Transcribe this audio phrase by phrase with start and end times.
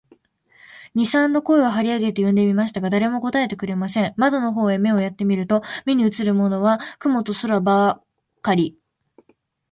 [0.95, 4.15] 二三度声を張り上げて呼んでみましたが、誰も答えてくれません。
[4.17, 8.01] 窓の方へ目をやって見ると、目にうつるものは雲と空ば
[8.41, 8.75] かり、